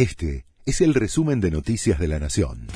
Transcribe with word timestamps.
Este 0.00 0.46
es 0.64 0.80
el 0.80 0.94
resumen 0.94 1.42
de 1.42 1.50
Noticias 1.50 1.98
de 1.98 2.08
la 2.08 2.18
Nación. 2.18 2.68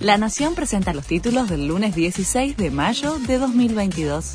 La 0.00 0.16
Nación 0.16 0.54
presenta 0.54 0.94
los 0.94 1.04
títulos 1.04 1.50
del 1.50 1.68
lunes 1.68 1.94
16 1.94 2.56
de 2.56 2.70
mayo 2.70 3.18
de 3.18 3.36
2022. 3.36 4.32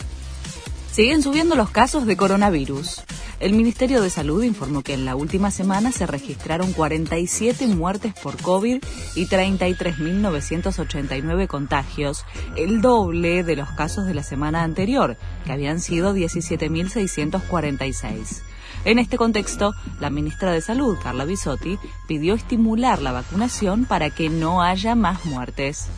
Siguen 0.92 1.24
subiendo 1.24 1.56
los 1.56 1.72
casos 1.72 2.06
de 2.06 2.16
coronavirus. 2.16 3.02
El 3.40 3.54
Ministerio 3.54 4.04
de 4.04 4.12
Salud 4.12 4.44
informó 4.44 4.84
que 4.84 4.94
en 4.94 5.06
la 5.06 5.16
última 5.16 5.50
semana 5.50 5.92
se 5.92 6.06
registraron 6.06 6.72
47 6.72 7.66
muertes 7.66 8.14
por 8.14 8.40
COVID 8.40 8.84
y 9.16 9.26
33.989 9.26 11.48
contagios, 11.48 12.26
el 12.56 12.82
doble 12.82 13.44
de 13.44 13.56
los 13.56 13.72
casos 13.72 14.06
de 14.06 14.14
la 14.14 14.22
semana 14.22 14.62
anterior, 14.62 15.18
que 15.46 15.52
habían 15.52 15.80
sido 15.80 16.16
17.646. 16.16 18.44
En 18.88 19.00
este 19.00 19.18
contexto, 19.18 19.76
la 20.00 20.10
ministra 20.10 20.54
de 20.54 20.62
Salud, 20.62 20.98
Carla 21.04 21.26
Bisotti, 21.26 21.78
pidió 22.08 22.36
estimular 22.36 23.02
la 23.02 23.12
vacunación 23.12 23.84
para 23.84 24.10
que 24.10 24.30
no 24.30 24.62
haya 24.62 24.96
más 24.96 25.26
muertes 25.26 25.90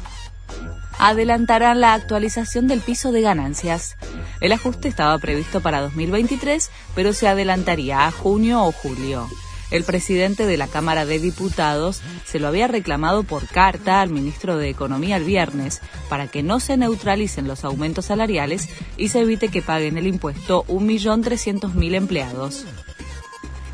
adelantarán 1.00 1.80
la 1.80 1.94
actualización 1.94 2.68
del 2.68 2.82
piso 2.82 3.12
de 3.12 3.22
ganancias. 3.22 3.96
El 4.42 4.52
ajuste 4.52 4.90
estaba 4.90 5.18
previsto 5.18 5.62
para 5.62 5.82
2023, 5.82 6.70
pero 6.94 7.14
se 7.14 7.28
adelantaría 7.28 8.06
a 8.06 8.12
junio 8.12 8.64
o 8.64 8.72
julio. 8.72 9.28
El 9.72 9.84
presidente 9.84 10.48
de 10.48 10.58
la 10.58 10.68
Cámara 10.68 11.06
de 11.06 11.20
Diputados 11.20 12.02
se 12.26 12.40
lo 12.40 12.48
había 12.48 12.68
reclamado 12.68 13.24
por 13.24 13.48
carta 13.48 14.02
al 14.02 14.10
ministro 14.10 14.58
de 14.58 14.70
Economía 14.70 15.18
el 15.18 15.24
viernes 15.24 15.82
para 16.10 16.28
que 16.28 16.42
no 16.42 16.60
se 16.60 16.76
neutralicen 16.76 17.48
los 17.48 17.64
aumentos 17.64 18.06
salariales 18.06 18.68
y 18.98 19.10
se 19.10 19.22
evite 19.22 19.50
que 19.50 19.62
paguen 19.62 19.98
el 19.98 20.08
impuesto 20.08 20.66
1.300.000 20.68 21.96
empleados. 21.96 22.66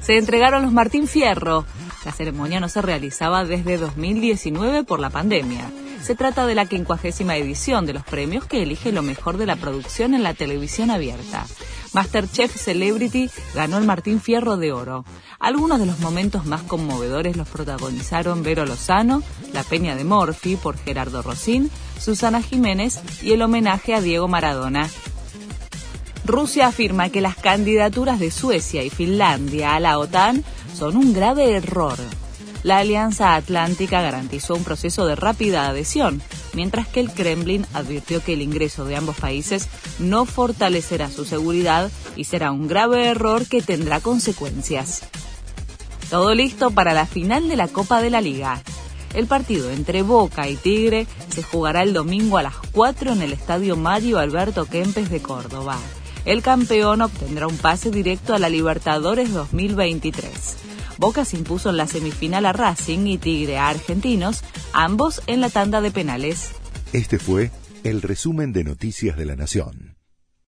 Se 0.01 0.17
entregaron 0.17 0.63
los 0.63 0.73
Martín 0.73 1.07
Fierro. 1.07 1.65
La 2.03 2.11
ceremonia 2.11 2.59
no 2.59 2.69
se 2.69 2.81
realizaba 2.81 3.45
desde 3.45 3.77
2019 3.77 4.83
por 4.83 4.99
la 4.99 5.09
pandemia. 5.09 5.71
Se 6.03 6.13
trata 6.13 6.45
de 6.45 6.53
la 6.53 6.67
quincuagésima 6.67 7.35
edición 7.37 7.87
de 7.87 7.93
los 7.93 8.03
premios 8.03 8.45
que 8.45 8.61
elige 8.61 8.91
lo 8.91 9.01
mejor 9.01 9.37
de 9.37 9.47
la 9.47 9.55
producción 9.55 10.13
en 10.13 10.21
la 10.21 10.35
televisión 10.35 10.91
abierta. 10.91 11.47
Masterchef 11.93 12.55
Celebrity 12.55 13.31
ganó 13.55 13.77
el 13.77 13.85
Martín 13.85 14.21
Fierro 14.21 14.57
de 14.57 14.71
Oro. 14.73 15.05
Algunos 15.39 15.79
de 15.79 15.85
los 15.85 15.99
momentos 15.99 16.45
más 16.45 16.63
conmovedores 16.63 17.35
los 17.35 17.47
protagonizaron 17.47 18.43
Vero 18.43 18.65
Lozano, 18.65 19.21
La 19.53 19.63
Peña 19.63 19.95
de 19.95 20.03
Morphy 20.03 20.55
por 20.55 20.77
Gerardo 20.77 21.21
Rosín, 21.21 21.69
Susana 21.99 22.41
Jiménez 22.41 22.99
y 23.21 23.33
el 23.33 23.41
homenaje 23.41 23.93
a 23.93 24.01
Diego 24.01 24.27
Maradona. 24.27 24.89
Rusia 26.25 26.67
afirma 26.67 27.09
que 27.09 27.21
las 27.21 27.35
candidaturas 27.35 28.19
de 28.19 28.31
Suecia 28.31 28.83
y 28.83 28.89
Finlandia 28.89 29.75
a 29.75 29.79
la 29.79 29.99
OTAN 29.99 30.43
son 30.73 30.97
un 30.97 31.13
grave 31.13 31.55
error 31.55 31.99
la 32.65 32.79
Alianza 32.79 33.35
Atlántica 33.35 34.01
garantizó 34.01 34.55
un 34.55 34.63
proceso 34.63 35.05
de 35.05 35.15
rápida 35.15 35.67
adhesión, 35.67 36.23
mientras 36.55 36.87
que 36.87 36.99
el 36.99 37.11
Kremlin 37.11 37.63
advirtió 37.75 38.23
que 38.23 38.33
el 38.33 38.41
ingreso 38.41 38.85
de 38.85 38.95
ambos 38.95 39.17
países 39.17 39.67
no 39.99 40.25
fortalecerá 40.25 41.11
su 41.11 41.25
seguridad 41.25 41.91
y 42.15 42.23
será 42.23 42.51
un 42.51 42.67
grave 42.67 43.05
error 43.05 43.45
que 43.45 43.61
tendrá 43.61 43.99
consecuencias. 43.99 45.03
Todo 46.09 46.35
listo 46.35 46.71
para 46.71 46.93
la 46.93 47.05
final 47.05 47.49
de 47.49 47.55
la 47.55 47.67
Copa 47.67 48.01
de 48.01 48.09
la 48.09 48.21
Liga. 48.21 48.61
El 49.13 49.27
partido 49.27 49.71
entre 49.71 50.01
Boca 50.01 50.47
y 50.49 50.55
Tigre 50.55 51.07
se 51.29 51.41
jugará 51.41 51.81
el 51.83 51.93
domingo 51.93 52.37
a 52.37 52.43
las 52.43 52.55
4 52.73 53.13
en 53.13 53.21
el 53.21 53.33
Estadio 53.33 53.75
Mario 53.75 54.19
Alberto 54.19 54.65
Kempes 54.65 55.09
de 55.09 55.21
Córdoba. 55.21 55.77
El 56.25 56.41
campeón 56.41 57.01
obtendrá 57.01 57.47
un 57.47 57.57
pase 57.57 57.91
directo 57.91 58.33
a 58.33 58.39
la 58.39 58.49
Libertadores 58.49 59.33
2023. 59.33 60.57
Boca 60.97 61.25
se 61.25 61.37
impuso 61.37 61.69
en 61.69 61.77
la 61.77 61.87
semifinal 61.87 62.45
a 62.45 62.53
Racing 62.53 63.07
y 63.07 63.17
Tigre 63.17 63.57
a 63.57 63.69
Argentinos, 63.69 64.43
ambos 64.73 65.21
en 65.27 65.41
la 65.41 65.49
tanda 65.49 65.81
de 65.81 65.91
penales. 65.91 66.51
Este 66.93 67.19
fue 67.19 67.51
el 67.83 68.01
resumen 68.01 68.53
de 68.53 68.63
Noticias 68.63 69.17
de 69.17 69.25
la 69.25 69.35
Nación. 69.35 69.94